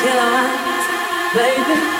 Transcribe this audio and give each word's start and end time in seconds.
Can 0.00 0.16
I, 0.16 1.34
baby. 1.34 1.97